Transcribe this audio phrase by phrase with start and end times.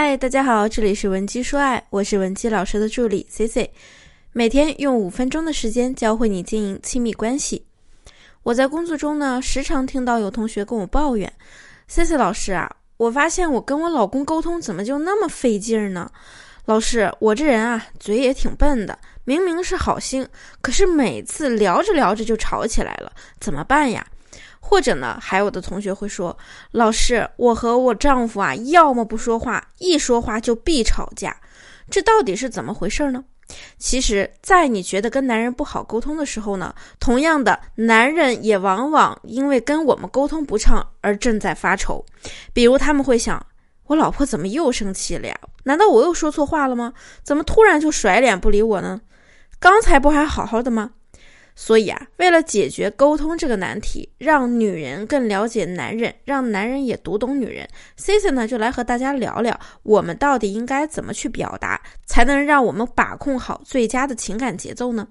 [0.00, 3.68] 嗨，大家好，这里是文姬说爱，我是文姬老师的助理 C C，
[4.32, 7.66] 每天用五分钟的时间教会你经营亲密关系。
[8.44, 11.30] 我在工作中呢，时常听到有同学跟我抱怨
[11.88, 16.08] ：“C C 老师啊，我发现我跟我老公沟通怎么就那么费劲呢？
[16.64, 20.24] 老师，我这人啊，嘴也挺笨的，明明是好心，
[20.60, 24.06] 可是每次聊着聊着就吵起来了，怎么办呀？”
[24.60, 26.36] 或者呢，还有的同学会说
[26.72, 31.36] ：“老师，我和我丈夫啊，要么不说话，一说话就必吵架，
[31.90, 33.24] 这到底是怎么回事呢？”
[33.78, 42.04] 其实，在你觉得跟男人不好沟通的时候呢，同样的，男人也往往因为跟我们沟通不畅而正在发愁。
[42.52, 43.42] 比如他们会想
[43.88, 45.34] ：“我老婆怎么又生气了呀？
[45.64, 46.92] 难道我又说错话了吗？
[47.22, 49.00] 怎么突然就甩脸不理我呢？
[49.58, 50.90] 刚才不还好好的吗？”
[51.60, 65.08] 所以啊，为了解决沟通这个难题，让女人更了解男人，让男人也读懂女人，C C 呢就来和大家聊聊，我们到底应该怎么去表达，才能让我们把控好最佳的情感节奏呢？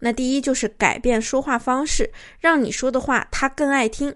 [0.00, 4.14] 那第一就是改变说话方式，让你说的话他更爱听。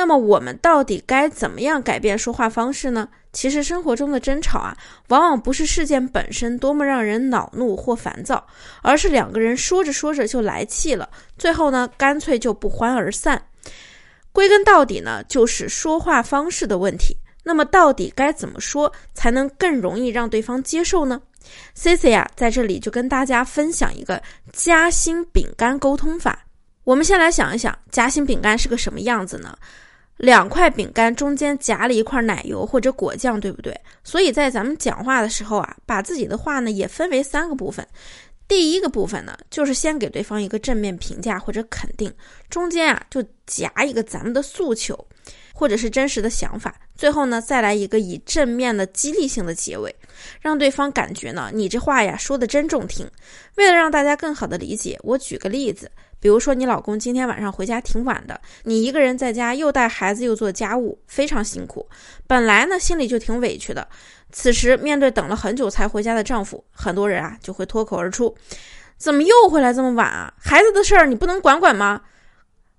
[0.00, 3.06] 那么我们到底该怎么样改变说话方式呢？
[3.34, 4.74] 其实生活中的争吵啊，
[5.08, 8.42] 往往不是事件本身多么让人恼怒或烦躁，
[8.80, 11.06] 而是两个人说着说着就来气了，
[11.36, 13.42] 最后呢，干脆就不欢而散。
[14.32, 17.14] 归根到底呢，就是说话方式的问题。
[17.44, 21.20] 那么到底该怎么说才能更容易让对方接受呢
[21.74, 26.46] ？C C 啊，在这里就跟大家分享一个夹心饼干沟通法。
[26.84, 29.54] 我们先来想一想，夹心饼干是个什么样子呢？
[30.20, 33.74] 两块饼干中间夹了一块奶油或者果酱，对不对？
[34.04, 37.86] 所以在咱们讲话的时候啊，把自己的话呢也分为三个部分。
[38.46, 42.12] 第一个部分呢，就是先给对方一个正面评价或者肯定，
[42.50, 45.06] 中间啊就夹一个咱们的诉求，
[45.54, 49.94] 或者是真实的想法，最后呢再来一个以正面的激励性的结尾，
[50.38, 53.10] 让对方感觉呢你这话呀说的真中听。
[53.54, 55.90] 为了让大家更好的理解，我举个例子。
[56.20, 61.88] 比如说，你老公今天晚上回家挺晚的，你一个人在家又带孩子又做家务，非常辛苦。
[62.26, 63.88] 本来呢，心里就挺委屈的。
[64.30, 68.36] 此时面对等了很久才回家的丈夫，很多人啊就会脱口而出
[68.96, 70.32] ：“怎么又回来这么晚啊？
[70.38, 72.02] 孩子的事儿你不能管管吗？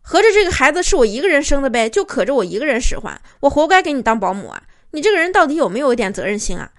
[0.01, 4.63] 合着这个孩子是我一个人生的呗，就可着我一个人使唤，我活该给你当保姆啊？
[4.91, 6.71] 你这个人到底有没有一点责任心啊？”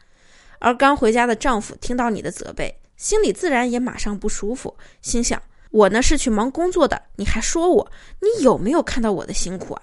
[0.60, 5.42] 而刚回家的丈夫听到你的责备，心里自然也马上不舒服，心想。
[5.72, 7.90] 我呢是去忙工作的，你还说我，
[8.20, 9.82] 你有没有看到我的辛苦啊？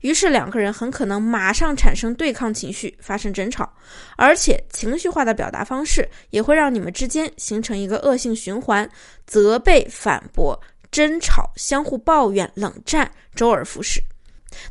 [0.00, 3.70] 于是两个人很可能马上产生对抗情绪，发生争吵，
[4.16, 8.88] 而且情绪化的表达方式也会让你们之间形成一个恶性循环：
[9.26, 10.58] 责备、反驳、
[10.90, 14.00] 争吵、相互抱怨、冷战，周而复始。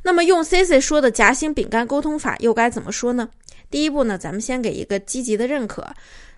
[0.01, 3.29] 那么用 C C 说的夹心饼干沟通法又该怎么说呢？
[3.69, 5.87] 第一步呢，咱们先给一个积极的认可，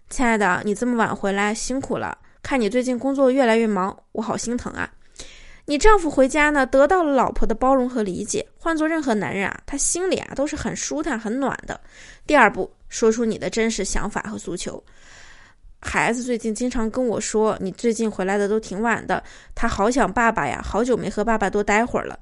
[0.10, 2.18] 亲爱的，你这么晚回来辛苦了。
[2.48, 4.90] 看你最近工作越来越忙，我好心疼啊！
[5.66, 8.48] 你丈夫回家呢，得到了老婆的包容和理解。
[8.58, 11.78] 换做任何男人啊，他心里啊都是很舒坦、很暖的。
[12.26, 14.82] 第二步，说出你的真实想法和诉求。
[15.82, 19.22] 孩子最近经常跟我说，你最近回来的都挺晚的，
[19.54, 22.18] 他好想爸爸呀，好久没和爸爸多待会儿了。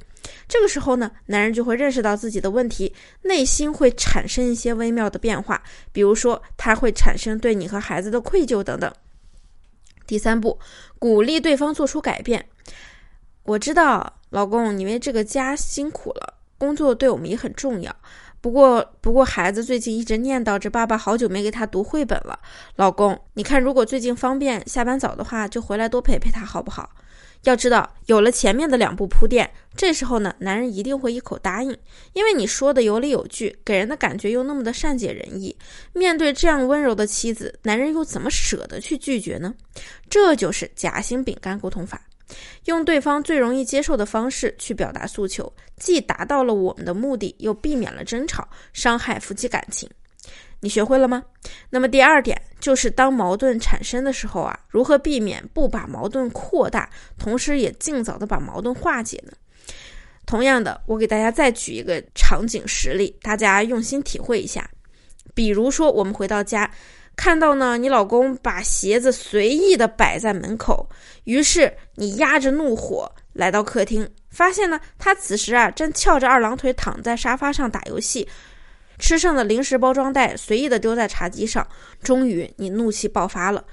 [0.48, 5.62] 这个时候呢，男人就会认识到自己的问题，内心会产生一些微妙的变化，
[5.92, 8.92] 比如说他会产生对你和孩子的愧疚等等。
[10.06, 10.60] 第三步，
[11.00, 12.48] 鼓励对方做出改变。
[13.44, 17.96] 我知道，老公，你为这个家辛苦了，工作对我们也很重要。
[18.42, 22.40] 不过，不过孩子最近一直念叨着爸爸好久没给他读绘本了。
[22.76, 26.92] 老公，你看，如果最近方便，下班早的话，就回来多陪陪他，好不好？
[27.46, 31.78] 要知道，有了前面的两步铺垫，这时候呢，男人一定会一口答应，
[32.14, 35.56] 因为你说的有理有据，给人的感觉又那么的善解人意。
[35.94, 39.54] 面对这样温柔的妻子，男人又怎么舍得去拒绝呢？
[40.10, 42.02] 这就是夹心饼干沟通法，
[42.66, 49.88] 用对方最容易接受的方式去表达诉求，既达到了我们的目的，又避免了争吵，伤害夫妻感情。
[50.66, 51.24] 你学会了吗？
[51.70, 56.90] 那么第二点就是，当矛盾产生的时候啊，如何避免不把矛盾扩大，
[57.20, 59.34] 同时也尽早的把矛盾化解呢？
[60.26, 64.68] 同样的，我给大家再举一个场景实例，大家用心体会一下。
[65.36, 66.72] 比如说，我们回到家，
[67.16, 70.90] 看到呢，你老公把鞋子随意的摆在门口，
[71.26, 78.28] 于是你压着怒火来到客厅，发现呢，他此时啊正翘着二郎腿躺在沙发上打游戏。
[78.98, 81.68] 吃剩的零食包装袋随意的丢在茶几上，
[82.02, 83.64] 终于你怒气爆发了，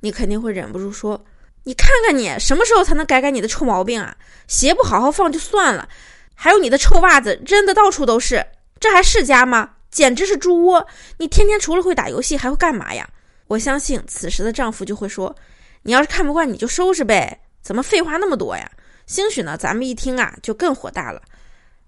[0.00, 1.24] 你肯定会忍不住说
[1.64, 4.16] ：“你看看你什么时候才能改改你的臭毛病啊？
[4.48, 5.88] 鞋不好好放就算了，
[6.34, 8.46] 还有你的臭袜子扔的到处都是，
[8.80, 9.70] 这还是家吗？
[9.90, 10.86] 简直是猪窝！
[11.18, 13.08] 你天天除了会打游戏还会干嘛呀？
[13.46, 15.36] 我相信此时的丈夫就会说
[15.84, 18.70] ：“你要是看不惯，你就收拾呗，怎么废话那么多呀？”
[19.06, 21.20] 兴许呢，咱们一听啊，就更火大了。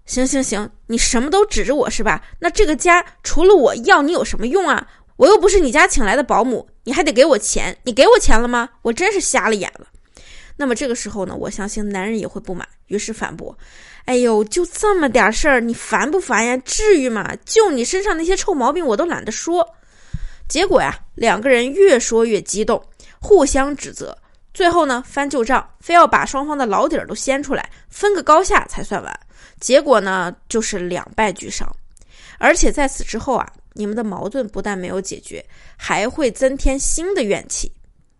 [0.07, 2.23] 行行行，你什么都指着我是吧？
[2.39, 4.87] 那这个家除了我要你有什么用啊？
[5.17, 7.77] 我又不是你家请来的保姆，你还得给我钱。
[7.83, 8.69] 你给我钱了吗？
[8.81, 9.85] 我真是瞎了眼了。
[10.55, 13.55] 那么这个时候呢，我相信男人也会不满，于是反驳
[14.05, 16.55] ：“哎呦，就这么点事儿，你烦不烦呀？
[16.57, 17.35] 至于吗？
[17.45, 19.67] 就你身上那些臭毛病，我都懒得说。”
[20.47, 22.81] 结果呀，两个人越说越激动，
[23.19, 24.17] 互相指责，
[24.53, 29.19] 最后呢，翻旧账，非要把双方的老底儿都掀出来，分个高下才算完。
[29.59, 31.67] 结果呢，就是两败俱伤，
[32.37, 35.43] 而且在此之后啊，你们的矛盾不但没有解决，
[35.75, 37.71] 还会增添新的怨气。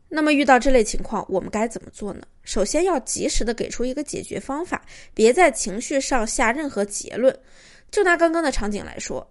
[0.09, 2.21] 那么遇到这类情况，我们该怎么做呢？
[2.43, 4.81] 首先要及时的给出一个解决方法，
[5.13, 7.37] 别在情绪上下任何结论。
[7.91, 9.29] 就拿刚刚的场景来说，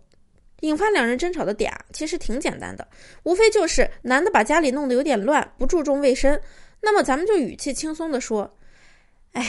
[0.61, 2.87] 引发两人争吵的点啊，其实挺简单的，
[3.25, 6.39] 无非就是男的把家里弄得有点乱，不注重卫生。
[6.81, 8.55] 那么咱们就语气轻松的说
[9.33, 9.45] ：“哎，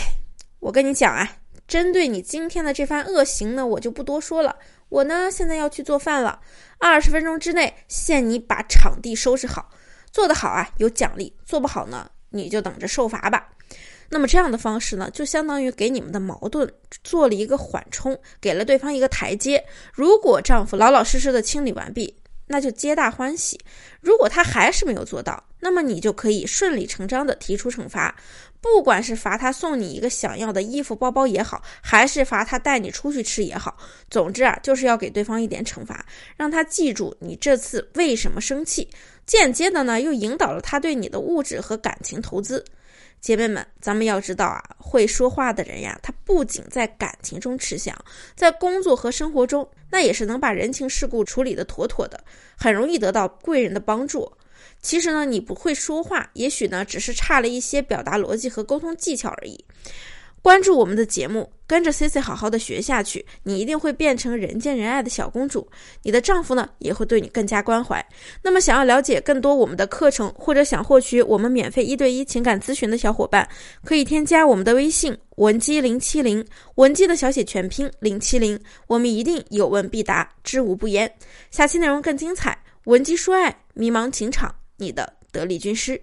[0.59, 1.29] 我跟你讲啊。”
[1.67, 4.55] 针对你今天的这番恶行呢，我就不多说了。
[4.89, 6.39] 我呢，现在要去做饭了，
[6.79, 9.69] 二十分钟之内限你把场地收拾好，
[10.11, 13.49] 做得好啊有奖励，做不好呢你就等着受罚吧。
[14.09, 16.71] 那么这样的方式呢，就相当于给你们的矛盾
[17.03, 19.65] 做了一个缓冲，给了对方一个台阶。
[19.91, 22.15] 如果丈夫老老实实的清理完毕。
[22.47, 23.59] 那就皆大欢喜。
[24.01, 28.15] 如果他还是没有做到，那么你就可以顺理成章的提出惩罚，
[28.61, 33.77] 不管是罚他送你一个想要的衣服、包包也好，还是罚他带你出去吃也好，
[34.09, 36.05] 总之啊，就是要给对方一点惩罚，
[36.35, 38.87] 让他记住你这次为什么生气，
[39.25, 42.63] 间接的呢，又引导了他对你的物质和感情投资。
[43.19, 47.95] 姐妹们，咱们要知道啊，会说话的人呀，他不仅在感情中吃香，
[48.35, 52.23] 在工作和生活中，那也是能把人情世故处理的妥妥的，
[52.57, 54.33] 很容易得到贵人的帮助。
[54.81, 59.65] 其实呢，你不会说话，也许呢，只是差了一些表达逻辑和沟通技巧而已。
[60.47, 65.69] 关注我们的节目，跟着 C C 好好的学下去，你一定会变成人见人爱的小公主。
[66.03, 68.01] 你的丈夫呢，也会对你更加关怀。
[68.41, 73.45] 那么，想要了解更多我们的课程，或者想获取我们免费一对一情感咨询的小伙伴，
[73.83, 76.41] 可以添加我们的微信文姬零七零，
[76.75, 78.57] 文姬的小写全拼零七零，
[78.87, 81.13] 我们一定有问必答，知无不言。
[81.51, 86.01] 下期内容更精彩，文姬说爱，迷茫情场，你的得力军师。